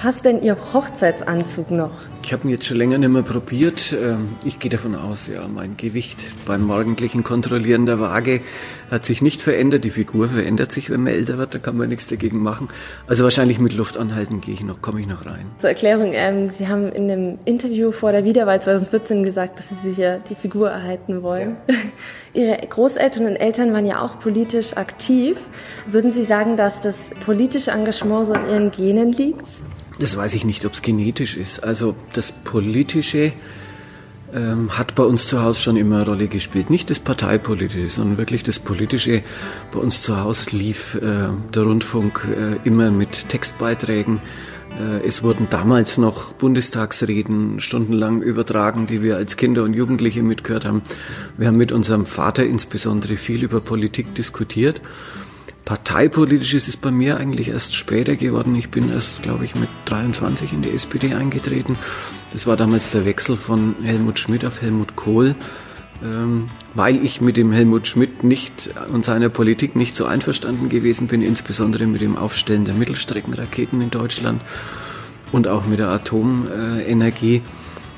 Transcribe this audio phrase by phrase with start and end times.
[0.00, 1.90] Passt denn Ihr Hochzeitsanzug noch?
[2.22, 3.92] Ich habe ihn jetzt schon länger nicht mehr probiert.
[3.92, 8.40] Ähm, ich gehe davon aus, ja, mein Gewicht beim morgendlichen Kontrollieren der Waage
[8.90, 9.84] hat sich nicht verändert.
[9.84, 11.54] Die Figur verändert sich, wenn man älter wird.
[11.54, 12.68] Da kann man nichts dagegen machen.
[13.08, 15.44] Also wahrscheinlich mit Luft anhalten gehe ich noch, komme ich noch rein.
[15.58, 19.90] Zur Erklärung, ähm, Sie haben in dem Interview vor der Wiederwahl 2014 gesagt, dass Sie
[19.90, 21.58] sich ja die Figur erhalten wollen.
[21.68, 21.74] Ja.
[22.32, 25.36] Ihre Großeltern und Eltern waren ja auch politisch aktiv.
[25.84, 29.44] Würden Sie sagen, dass das politische Engagement so in Ihren Genen liegt?
[30.00, 31.62] Das weiß ich nicht, ob es genetisch ist.
[31.62, 33.32] Also das Politische
[34.32, 36.70] ähm, hat bei uns zu Hause schon immer eine Rolle gespielt.
[36.70, 39.22] Nicht das Parteipolitische, sondern wirklich das Politische.
[39.72, 44.20] Bei uns zu Hause lief äh, der Rundfunk äh, immer mit Textbeiträgen.
[44.70, 50.64] Äh, es wurden damals noch Bundestagsreden stundenlang übertragen, die wir als Kinder und Jugendliche mitgehört
[50.64, 50.80] haben.
[51.36, 54.80] Wir haben mit unserem Vater insbesondere viel über Politik diskutiert.
[55.64, 58.54] Parteipolitisch ist es bei mir eigentlich erst später geworden.
[58.56, 61.76] Ich bin erst, glaube ich, mit 23 in die SPD eingetreten.
[62.32, 65.34] Das war damals der Wechsel von Helmut Schmidt auf Helmut Kohl,
[66.02, 71.06] ähm, weil ich mit dem Helmut Schmidt nicht und seiner Politik nicht so einverstanden gewesen
[71.06, 74.40] bin, insbesondere mit dem Aufstellen der Mittelstreckenraketen in Deutschland
[75.32, 77.42] und auch mit der Atomenergie.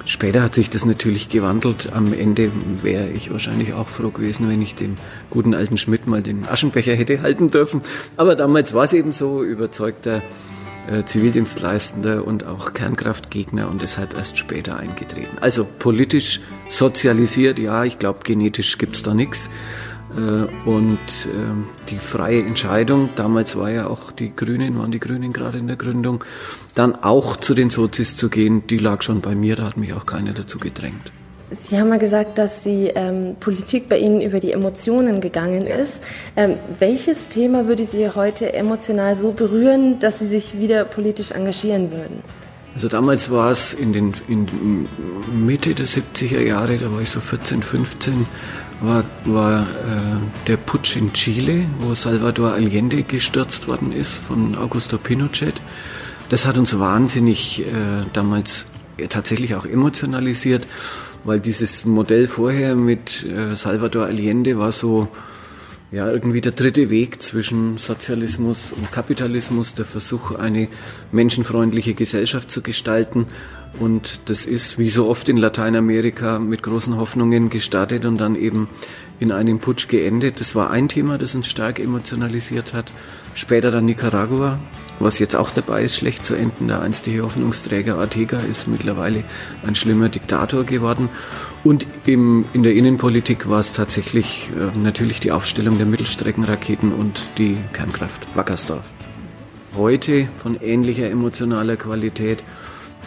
[0.04, 1.92] Später hat sich das natürlich gewandelt.
[1.92, 2.50] Am Ende
[2.82, 4.96] wäre ich wahrscheinlich auch froh gewesen, wenn ich dem
[5.30, 7.82] guten alten Schmidt mal den Aschenbecher hätte halten dürfen.
[8.16, 10.22] Aber damals war es eben so, überzeugter
[10.90, 15.38] äh, Zivildienstleistender und auch Kernkraftgegner und deshalb erst später eingetreten.
[15.40, 19.50] Also politisch sozialisiert, ja, ich glaube, genetisch gibt's da nichts.
[20.16, 25.32] Äh, und ähm, die freie Entscheidung, damals war ja auch die Grünen, waren die Grünen
[25.32, 26.24] gerade in der Gründung,
[26.74, 29.94] dann auch zu den Sozis zu gehen, die lag schon bei mir, da hat mich
[29.94, 31.12] auch keiner dazu gedrängt.
[31.60, 36.02] Sie haben mal gesagt, dass die ähm, Politik bei Ihnen über die Emotionen gegangen ist.
[36.34, 41.90] Ähm, welches Thema würde Sie heute emotional so berühren, dass Sie sich wieder politisch engagieren
[41.90, 42.22] würden?
[42.74, 44.88] Also damals war es in den in
[45.44, 48.26] Mitte der 70er Jahre, da war ich so 14, 15,
[48.80, 54.98] war, war äh, der Putsch in Chile, wo Salvador Allende gestürzt worden ist von Augusto
[54.98, 55.60] Pinochet.
[56.28, 58.66] Das hat uns wahnsinnig äh, damals
[59.08, 60.66] tatsächlich auch emotionalisiert,
[61.24, 65.08] weil dieses Modell vorher mit äh, Salvador Allende war so
[65.92, 70.68] ja irgendwie der dritte Weg zwischen Sozialismus und Kapitalismus, der Versuch, eine
[71.12, 73.26] menschenfreundliche Gesellschaft zu gestalten.
[73.78, 78.68] Und das ist, wie so oft in Lateinamerika, mit großen Hoffnungen gestartet und dann eben
[79.18, 80.40] in einem Putsch geendet.
[80.40, 82.90] Das war ein Thema, das uns stark emotionalisiert hat.
[83.34, 84.58] Später dann Nicaragua,
[84.98, 86.68] was jetzt auch dabei ist, schlecht zu enden.
[86.68, 89.24] Der einstige Hoffnungsträger Ortega ist mittlerweile
[89.66, 91.08] ein schlimmer Diktator geworden.
[91.64, 97.22] Und im, in der Innenpolitik war es tatsächlich äh, natürlich die Aufstellung der Mittelstreckenraketen und
[97.38, 98.84] die Kernkraft Wackersdorf.
[99.76, 102.44] Heute von ähnlicher emotionaler Qualität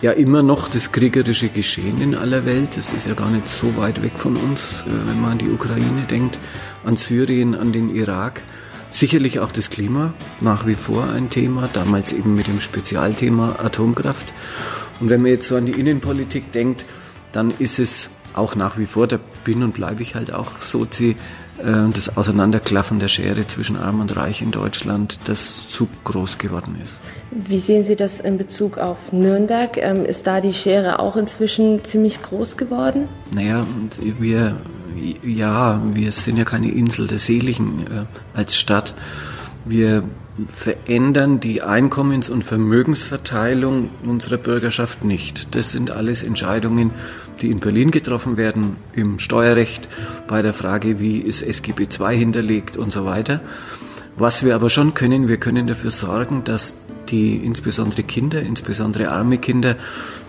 [0.01, 2.77] ja immer noch das kriegerische Geschehen in aller Welt.
[2.77, 5.49] Das ist ja gar nicht so weit weg von uns, äh, wenn man an die
[5.49, 6.39] Ukraine denkt,
[6.83, 8.41] an Syrien, an den Irak.
[8.95, 14.31] Sicherlich auch das Klima, nach wie vor ein Thema, damals eben mit dem Spezialthema Atomkraft.
[15.01, 16.85] Und wenn man jetzt so an die Innenpolitik denkt,
[17.33, 21.17] dann ist es auch nach wie vor, da bin und bleibe ich halt auch Sozi,
[21.57, 26.77] äh, das Auseinanderklaffen der Schere zwischen Arm und Reich in Deutschland, das zu groß geworden
[26.81, 26.97] ist.
[27.31, 29.75] Wie sehen Sie das in Bezug auf Nürnberg?
[29.75, 33.09] Ähm, ist da die Schere auch inzwischen ziemlich groß geworden?
[33.33, 33.67] Naja,
[34.19, 34.55] wir,
[35.23, 38.95] ja, wir sind ja keine Insel der Seligen äh, als Stadt.
[39.65, 40.03] Wir
[40.49, 45.55] verändern die Einkommens- und Vermögensverteilung unserer Bürgerschaft nicht.
[45.55, 46.91] Das sind alles Entscheidungen,
[47.41, 49.87] die in Berlin getroffen werden, im Steuerrecht,
[50.27, 53.41] bei der Frage, wie ist SGB II hinterlegt und so weiter.
[54.17, 56.75] Was wir aber schon können, wir können dafür sorgen, dass
[57.09, 59.75] die insbesondere Kinder, insbesondere arme Kinder,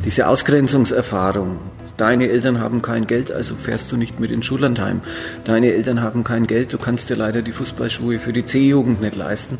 [0.04, 1.58] diese Ausgrenzungserfahrung,
[1.96, 5.00] deine Eltern haben kein Geld, also fährst du nicht mit in Schullandheim.
[5.44, 9.16] Deine Eltern haben kein Geld, du kannst dir leider die Fußballschuhe für die C-Jugend nicht
[9.16, 9.58] leisten.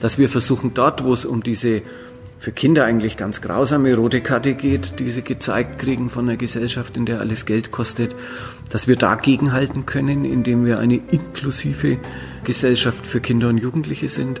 [0.00, 1.82] Dass wir versuchen, dort, wo es um diese
[2.42, 6.96] für Kinder eigentlich ganz grausame rote Karte geht, die sie gezeigt kriegen von einer Gesellschaft,
[6.96, 8.16] in der alles Geld kostet,
[8.68, 11.98] dass wir dagegen halten können, indem wir eine inklusive
[12.42, 14.40] Gesellschaft für Kinder und Jugendliche sind.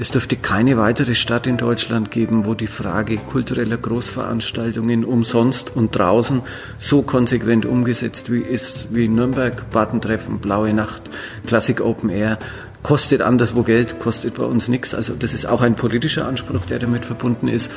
[0.00, 5.94] Es dürfte keine weitere Stadt in Deutschland geben, wo die Frage kultureller Großveranstaltungen umsonst und
[5.94, 6.40] draußen
[6.78, 11.02] so konsequent umgesetzt wie ist wie Nürnberg, Badentreffen, Blaue Nacht,
[11.46, 12.38] Classic Open Air,
[12.82, 14.94] kostet anderswo Geld, kostet bei uns nichts.
[14.94, 17.70] Also das ist auch ein politischer Anspruch, der damit verbunden ist.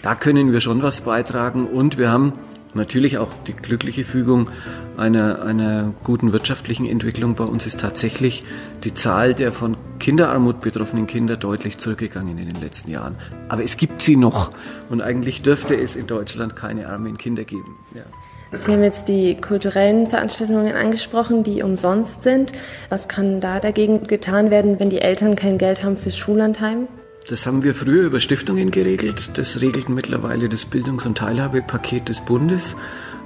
[0.00, 2.32] Da können wir schon was beitragen und wir haben
[2.74, 4.50] natürlich auch die glückliche Fügung
[4.96, 7.34] einer, einer guten wirtschaftlichen Entwicklung.
[7.34, 8.44] Bei uns ist tatsächlich
[8.84, 13.16] die Zahl der von Kinderarmut betroffenen Kinder deutlich zurückgegangen in den letzten Jahren.
[13.48, 14.50] Aber es gibt sie noch
[14.90, 17.76] und eigentlich dürfte es in Deutschland keine armen Kinder geben.
[17.94, 18.02] Ja.
[18.50, 22.52] Sie haben jetzt die kulturellen Veranstaltungen angesprochen, die umsonst sind.
[22.88, 26.88] Was kann da dagegen getan werden, wenn die Eltern kein Geld haben fürs Schullandheim?
[27.28, 29.32] Das haben wir früher über Stiftungen geregelt.
[29.34, 32.74] Das regelt mittlerweile das Bildungs- und Teilhabepaket des Bundes,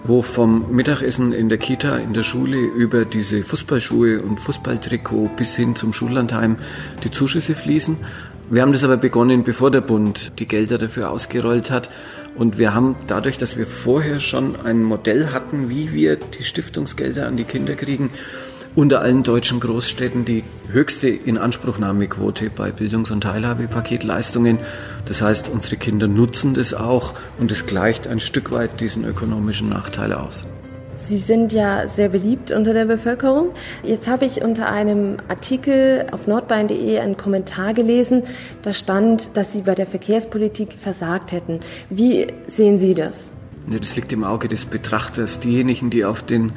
[0.02, 5.54] wo vom Mittagessen in der Kita, in der Schule über diese Fußballschuhe und Fußballtrikot bis
[5.54, 6.56] hin zum Schullandheim
[7.04, 7.96] die Zuschüsse fließen.
[8.50, 11.88] Wir haben das aber begonnen, bevor der Bund die Gelder dafür ausgerollt hat.
[12.34, 17.28] Und wir haben dadurch, dass wir vorher schon ein Modell hatten, wie wir die Stiftungsgelder
[17.28, 18.10] an die Kinder kriegen,
[18.74, 24.58] unter allen deutschen Großstädten die höchste Inanspruchnahmequote bei Bildungs- und Teilhabepaketleistungen.
[25.06, 29.68] Das heißt, unsere Kinder nutzen das auch und es gleicht ein Stück weit diesen ökonomischen
[29.68, 30.44] Nachteil aus.
[30.96, 33.50] Sie sind ja sehr beliebt unter der Bevölkerung.
[33.82, 38.22] Jetzt habe ich unter einem Artikel auf nordbayern.de einen Kommentar gelesen.
[38.62, 41.60] Da stand, dass Sie bei der Verkehrspolitik versagt hätten.
[41.90, 43.32] Wie sehen Sie das?
[43.66, 45.38] Das liegt im Auge des Betrachters.
[45.38, 46.52] Diejenigen, die auf den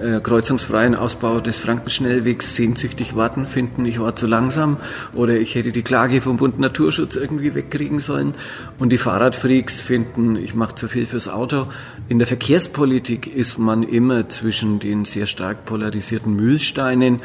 [0.00, 4.78] äh, kreuzungsfreien Ausbau des Frankenschnellwegs sehnsüchtig warten, finden, ich war zu langsam
[5.14, 8.34] oder ich hätte die Klage vom Bund Naturschutz irgendwie wegkriegen sollen.
[8.78, 11.66] Und die Fahrradfreaks finden, ich mache zu viel fürs Auto.
[12.08, 17.20] In der Verkehrspolitik ist man immer zwischen den sehr stark polarisierten Mühlsteinen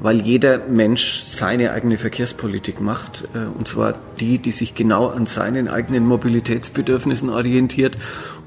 [0.00, 5.26] weil jeder Mensch seine eigene Verkehrspolitik macht, äh, und zwar die, die sich genau an
[5.26, 7.96] seinen eigenen Mobilitätsbedürfnissen orientiert.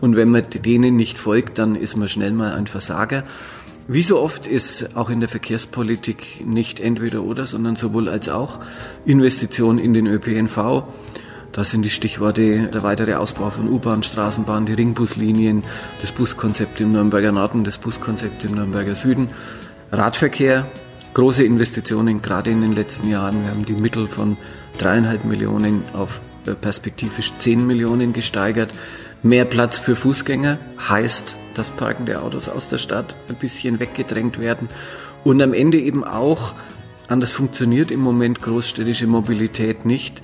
[0.01, 3.23] Und wenn man denen nicht folgt, dann ist man schnell mal ein Versager.
[3.87, 8.59] Wie so oft ist auch in der Verkehrspolitik nicht entweder oder, sondern sowohl als auch
[9.05, 10.83] Investition in den ÖPNV.
[11.51, 15.63] Da sind die Stichworte der weitere Ausbau von U-Bahn, Straßenbahn, die Ringbuslinien,
[16.01, 19.29] das Buskonzept im Nürnberger Norden, das Buskonzept im Nürnberger Süden,
[19.91, 20.67] Radverkehr,
[21.13, 23.43] große Investitionen gerade in den letzten Jahren.
[23.43, 24.37] Wir haben die Mittel von
[24.77, 28.71] dreieinhalb Millionen auf äh, perspektivisch zehn Millionen gesteigert.
[29.21, 30.57] Mehr Platz für Fußgänger
[30.87, 34.69] heißt, dass parkende Autos aus der Stadt ein bisschen weggedrängt werden.
[35.23, 36.53] Und am Ende eben auch,
[37.07, 40.21] anders funktioniert im Moment großstädtische Mobilität nicht,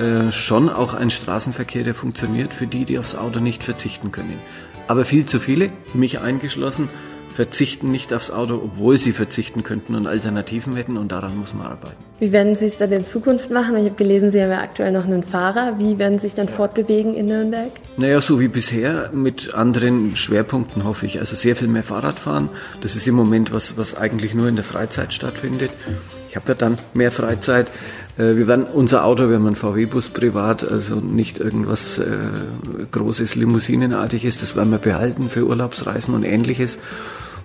[0.00, 4.40] äh, schon auch ein Straßenverkehr, der funktioniert für die, die aufs Auto nicht verzichten können.
[4.88, 6.88] Aber viel zu viele, mich eingeschlossen,
[7.32, 11.66] verzichten nicht aufs Auto, obwohl sie verzichten könnten und Alternativen hätten und daran muss man
[11.66, 11.96] arbeiten.
[12.22, 13.76] Wie werden Sie es dann in Zukunft machen?
[13.78, 15.80] Ich habe gelesen, Sie haben ja aktuell noch einen Fahrer.
[15.80, 17.72] Wie werden Sie sich dann fortbewegen in Nürnberg?
[17.96, 21.18] Naja, so wie bisher mit anderen Schwerpunkten hoffe ich.
[21.18, 22.48] Also sehr viel mehr Fahrradfahren.
[22.80, 25.72] Das ist im Moment was, was eigentlich nur in der Freizeit stattfindet.
[26.28, 27.66] Ich habe ja dann mehr Freizeit.
[28.16, 32.06] Äh, wir werden unser Auto, wir haben einen VW-Bus privat, also nicht irgendwas äh,
[32.90, 36.78] großes Limousinenartiges, das werden wir behalten für Urlaubsreisen und ähnliches.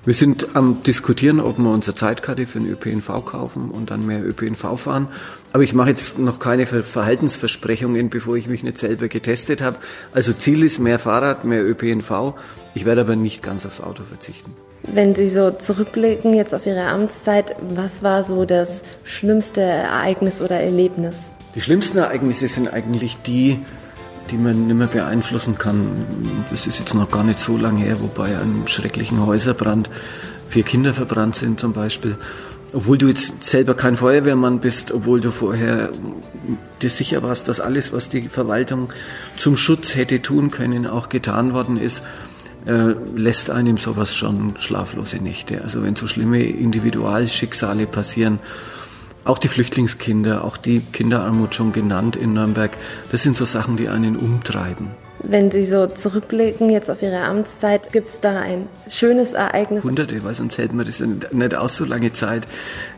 [0.07, 4.25] Wir sind am diskutieren, ob wir unsere Zeitkarte für den ÖPNV kaufen und dann mehr
[4.25, 5.09] ÖPNV fahren.
[5.51, 9.75] Aber ich mache jetzt noch keine Verhaltensversprechungen, bevor ich mich nicht selber getestet habe.
[10.13, 12.35] Also Ziel ist mehr Fahrrad, mehr ÖPNV.
[12.73, 14.53] Ich werde aber nicht ganz aufs Auto verzichten.
[14.83, 20.57] Wenn Sie so zurückblicken jetzt auf Ihre Amtszeit, was war so das schlimmste Ereignis oder
[20.57, 21.17] Erlebnis?
[21.53, 23.59] Die schlimmsten Ereignisse sind eigentlich die,
[24.31, 26.05] die man nicht mehr beeinflussen kann.
[26.49, 29.89] Das ist jetzt noch gar nicht so lange her, wobei einem schrecklichen Häuserbrand
[30.49, 32.17] vier Kinder verbrannt sind zum Beispiel.
[32.73, 35.89] Obwohl du jetzt selber kein Feuerwehrmann bist, obwohl du vorher
[36.81, 38.91] dir sicher warst, dass alles, was die Verwaltung
[39.37, 42.03] zum Schutz hätte tun können, auch getan worden ist,
[42.65, 45.61] äh, lässt einem sowas schon schlaflose Nächte.
[45.63, 48.39] Also wenn so schlimme Individualschicksale passieren,
[49.27, 52.71] auch die Flüchtlingskinder, auch die Kinderarmut schon genannt in Nürnberg,
[53.11, 54.91] das sind so Sachen, die einen umtreiben.
[55.23, 59.83] Wenn Sie so zurückblicken jetzt auf Ihre Amtszeit, gibt es da ein schönes Ereignis?
[59.83, 62.47] Hunderte, weil sonst hält man das nicht aus so lange Zeit.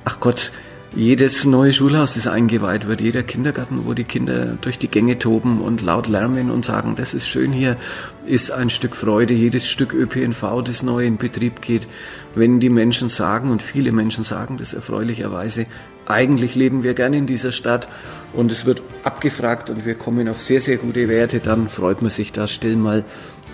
[0.03, 0.51] Ach Gott,
[0.95, 5.61] jedes neue Schulhaus, das eingeweiht wird, jeder Kindergarten, wo die Kinder durch die Gänge toben
[5.61, 7.77] und laut lärmen und sagen, das ist schön hier,
[8.25, 9.33] ist ein Stück Freude.
[9.33, 11.87] Jedes Stück ÖPNV, das neu in Betrieb geht,
[12.35, 15.67] wenn die Menschen sagen, und viele Menschen sagen das erfreulicherweise,
[16.09, 17.87] eigentlich leben wir gerne in dieser Stadt
[18.33, 22.11] und es wird abgefragt und wir kommen auf sehr, sehr gute Werte, dann freut man
[22.11, 23.03] sich da still mal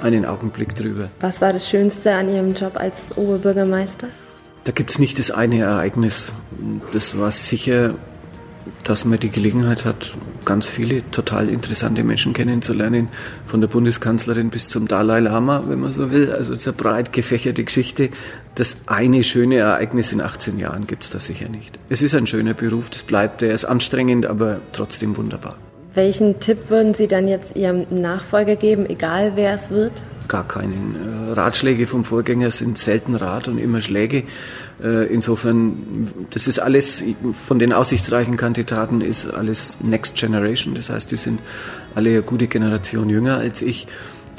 [0.01, 1.09] einen Augenblick drüber.
[1.19, 4.07] Was war das Schönste an Ihrem Job als Oberbürgermeister?
[4.63, 6.31] Da gibt es nicht das eine Ereignis.
[6.91, 7.95] Das war sicher
[8.83, 13.09] dass man die Gelegenheit hat, ganz viele total interessante Menschen kennenzulernen,
[13.45, 16.31] von der Bundeskanzlerin bis zum Dalai Lama, wenn man so will.
[16.31, 18.09] Also es ist eine breit gefächerte Geschichte.
[18.55, 21.77] Das eine schöne Ereignis in 18 Jahren gibt es da sicher nicht.
[21.89, 25.57] Es ist ein schöner Beruf, das bleibt, der ist anstrengend, aber trotzdem wunderbar.
[25.93, 29.93] Welchen Tipp würden Sie dann jetzt Ihrem Nachfolger geben, egal wer es wird?
[30.27, 30.95] gar keinen.
[30.95, 34.23] Äh, Ratschläge vom Vorgänger sind selten Rat und immer Schläge.
[34.83, 37.03] Äh, insofern, das ist alles,
[37.45, 40.75] von den aussichtsreichen Kandidaten ist alles Next Generation.
[40.75, 41.39] Das heißt, die sind
[41.93, 43.87] alle eine gute Generation jünger als ich.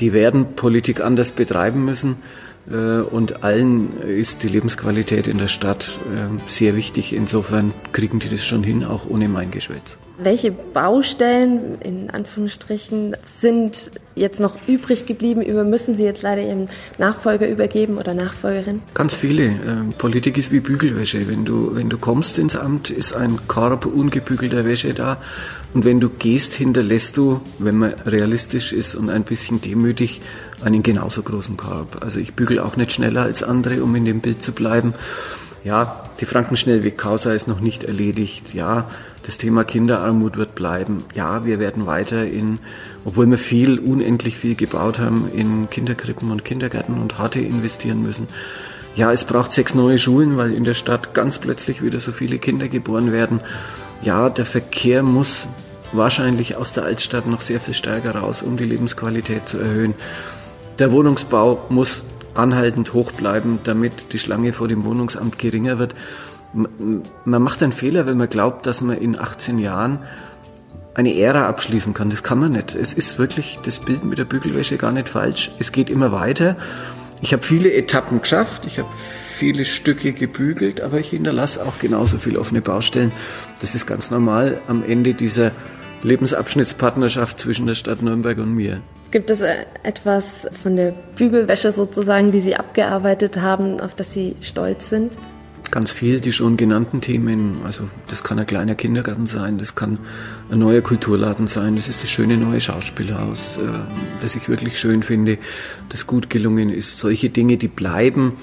[0.00, 2.16] Die werden Politik anders betreiben müssen.
[2.70, 5.98] Äh, und allen ist die Lebensqualität in der Stadt
[6.46, 7.14] sehr wichtig.
[7.14, 9.98] Insofern kriegen die das schon hin, auch ohne mein Geschwätz.
[10.18, 15.42] Welche Baustellen in Anführungsstrichen sind jetzt noch übrig geblieben?
[15.42, 18.80] Über müssen Sie jetzt leider Ihrem Nachfolger übergeben oder Nachfolgerin?
[18.94, 19.44] Ganz viele.
[19.44, 21.28] Ähm, Politik ist wie Bügelwäsche.
[21.28, 25.18] Wenn du, wenn du kommst ins Amt, ist ein Korb ungebügelter Wäsche da.
[25.74, 30.22] Und wenn du gehst, hinterlässt du, wenn man realistisch ist und ein bisschen demütig,
[30.62, 32.02] einen genauso großen Korb.
[32.02, 34.94] Also ich bügel auch nicht schneller als andere, um in dem Bild zu bleiben.
[35.64, 38.54] Ja, die Frankenschnellweg-Causa ist noch nicht erledigt.
[38.54, 38.88] Ja,
[39.24, 41.04] das Thema Kinderarmut wird bleiben.
[41.14, 42.60] Ja, wir werden weiter in,
[43.04, 48.28] obwohl wir viel, unendlich viel gebaut haben, in Kinderkrippen und Kindergärten und Harte investieren müssen.
[48.94, 52.38] Ja, es braucht sechs neue Schulen, weil in der Stadt ganz plötzlich wieder so viele
[52.38, 53.40] Kinder geboren werden.
[54.02, 55.48] Ja, der Verkehr muss
[55.92, 59.94] wahrscheinlich aus der Altstadt noch sehr viel stärker raus, um die Lebensqualität zu erhöhen.
[60.78, 62.02] Der Wohnungsbau muss
[62.34, 65.94] anhaltend hoch bleiben, damit die Schlange vor dem Wohnungsamt geringer wird.
[66.52, 70.00] Man macht einen Fehler, wenn man glaubt, dass man in 18 Jahren
[70.94, 72.10] eine Ära abschließen kann.
[72.10, 72.74] Das kann man nicht.
[72.74, 75.50] Es ist wirklich das Bild mit der Bügelwäsche gar nicht falsch.
[75.58, 76.56] Es geht immer weiter.
[77.20, 78.64] Ich habe viele Etappen geschafft.
[78.66, 83.12] Ich habe viele Stücke gebügelt, aber ich hinterlasse auch genauso viel offene Baustellen.
[83.60, 85.52] Das ist ganz normal am Ende dieser
[86.06, 88.80] Lebensabschnittspartnerschaft zwischen der Stadt Nürnberg und mir.
[89.10, 94.36] Gibt es äh, etwas von der Bügelwäsche sozusagen, die Sie abgearbeitet haben, auf das Sie
[94.40, 95.12] stolz sind?
[95.70, 97.58] Ganz viel, die schon genannten Themen.
[97.64, 99.98] Also das kann ein kleiner Kindergarten sein, das kann
[100.48, 103.60] ein neuer Kulturladen sein, das ist das schöne neue Schauspielhaus, äh,
[104.22, 105.38] das ich wirklich schön finde,
[105.88, 106.98] das gut gelungen ist.
[106.98, 108.34] Solche Dinge, die bleiben.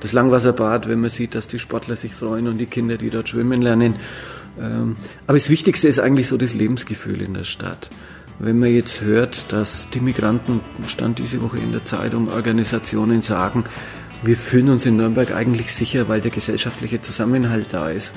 [0.00, 3.28] Das Langwasserbad, wenn man sieht, dass die Sportler sich freuen und die Kinder, die dort
[3.28, 3.94] schwimmen lernen.
[4.60, 7.90] Ähm, aber das Wichtigste ist eigentlich so das Lebensgefühl in der Stadt.
[8.38, 13.64] Wenn man jetzt hört, dass die Migranten, stand diese Woche in der Zeitung, Organisationen sagen,
[14.22, 18.14] wir fühlen uns in Nürnberg eigentlich sicher, weil der gesellschaftliche Zusammenhalt da ist,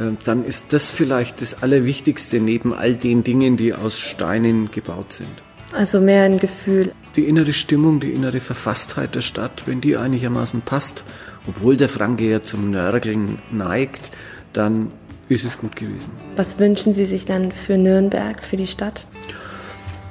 [0.00, 5.12] ähm, dann ist das vielleicht das Allerwichtigste neben all den Dingen, die aus Steinen gebaut
[5.12, 5.28] sind.
[5.72, 6.92] Also mehr ein Gefühl.
[7.16, 11.04] Die innere Stimmung, die innere Verfasstheit der Stadt, wenn die einigermaßen passt,
[11.46, 14.10] obwohl der Franke ja zum Nörgeln neigt,
[14.52, 14.90] dann
[15.28, 16.12] ist es gut gewesen.
[16.36, 19.06] Was wünschen Sie sich dann für Nürnberg, für die Stadt?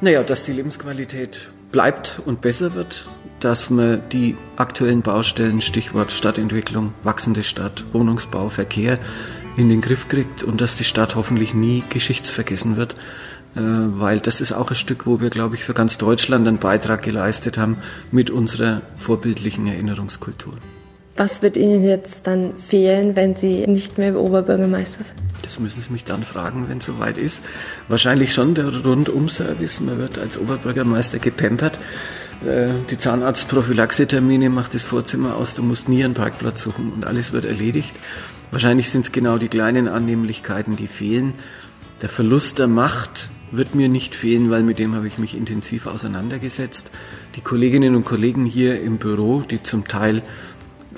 [0.01, 3.07] Naja, dass die Lebensqualität bleibt und besser wird,
[3.39, 8.99] dass man die aktuellen Baustellen, Stichwort Stadtentwicklung, wachsende Stadt, Wohnungsbau, Verkehr,
[9.57, 12.93] in den Griff kriegt und dass die Stadt hoffentlich nie geschichtsvergessen wird,
[13.55, 16.57] äh, weil das ist auch ein Stück, wo wir, glaube ich, für ganz Deutschland einen
[16.57, 17.77] Beitrag geleistet haben
[18.11, 20.53] mit unserer vorbildlichen Erinnerungskultur.
[21.15, 25.21] Was wird Ihnen jetzt dann fehlen, wenn Sie nicht mehr Oberbürgermeister sind?
[25.43, 27.43] Das müssen Sie mich dann fragen, wenn es soweit ist.
[27.87, 29.81] Wahrscheinlich schon der Rundumservice.
[29.81, 31.79] Man wird als Oberbürgermeister gepampert.
[32.45, 37.31] Äh, die Zahnarztprophylaxetermine macht das Vorzimmer aus, du musst nie einen Parkplatz suchen und alles
[37.31, 37.93] wird erledigt.
[38.51, 41.33] Wahrscheinlich sind es genau die kleinen Annehmlichkeiten, die fehlen.
[42.01, 45.85] Der Verlust der Macht wird mir nicht fehlen, weil mit dem habe ich mich intensiv
[45.85, 46.91] auseinandergesetzt.
[47.35, 50.23] Die Kolleginnen und Kollegen hier im Büro, die zum Teil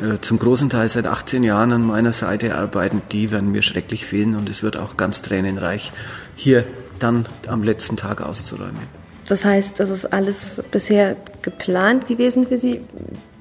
[0.02, 4.06] äh, zum großen Teil seit 18 Jahren an meiner Seite arbeiten, die werden mir schrecklich
[4.06, 5.92] fehlen und es wird auch ganz tränenreich,
[6.36, 6.66] hier
[7.00, 8.88] dann am letzten Tag auszuräumen.
[9.28, 12.82] Das heißt, das ist alles bisher geplant gewesen für Sie.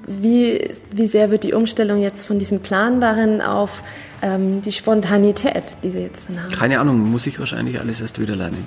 [0.07, 3.83] Wie, wie sehr wird die Umstellung jetzt von diesem Planbaren auf
[4.23, 6.53] ähm, die Spontanität, die Sie jetzt dann haben?
[6.53, 8.67] Keine Ahnung, muss ich wahrscheinlich alles erst wieder lernen.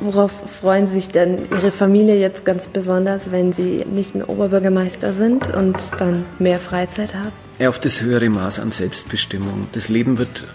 [0.00, 5.54] Worauf freuen sich denn Ihre Familie jetzt ganz besonders, wenn Sie nicht mehr Oberbürgermeister sind
[5.54, 7.32] und dann mehr Freizeit haben?
[7.58, 9.68] Ja, auf das höhere Maß an Selbstbestimmung.
[9.72, 10.46] Das Leben wird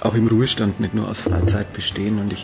[0.00, 2.42] auch im Ruhestand nicht nur aus Freizeit bestehen und ich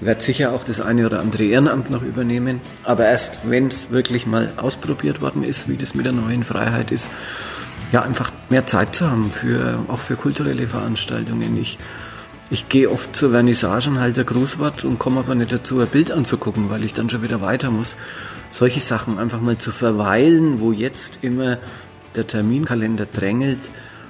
[0.00, 4.26] werde sicher auch das eine oder andere Ehrenamt noch übernehmen, aber erst wenn es wirklich
[4.26, 7.10] mal ausprobiert worden ist, wie das mit der neuen Freiheit ist,
[7.90, 11.56] ja einfach mehr Zeit zu haben für auch für kulturelle Veranstaltungen.
[11.60, 11.78] Ich
[12.50, 15.86] ich gehe oft zur Vernissage und halte ein Grußwort und komme aber nicht dazu, ein
[15.86, 17.96] Bild anzugucken, weil ich dann schon wieder weiter muss.
[18.50, 21.58] Solche Sachen einfach mal zu verweilen, wo jetzt immer
[22.16, 23.60] der Terminkalender drängelt,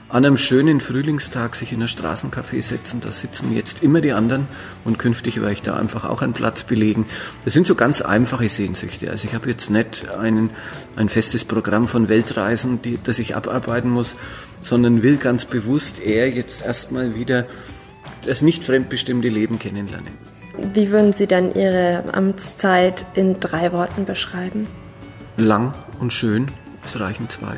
[0.08, 4.48] an einem schönen Frühlingstag sich in ein Straßencafé setzen, da sitzen jetzt immer die anderen
[4.84, 7.06] und künftig werde ich da einfach auch einen Platz belegen.
[7.44, 9.08] Das sind so ganz einfache Sehnsüchte.
[9.08, 10.50] Also ich habe jetzt nicht einen,
[10.96, 14.16] ein festes Programm von Weltreisen, die, das ich abarbeiten muss,
[14.60, 17.46] sondern will ganz bewusst eher jetzt erstmal wieder
[18.26, 20.12] das nicht fremdbestimmte Leben kennenlernen.
[20.74, 24.66] Wie würden Sie dann Ihre Amtszeit in drei Worten beschreiben?
[25.36, 26.48] lang und schön.
[26.84, 27.56] Es reichen zwei.